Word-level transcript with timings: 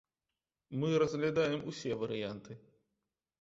Мы 0.79 0.89
разглядаем 1.03 1.61
усе 1.73 1.93
варыянты. 2.05 2.59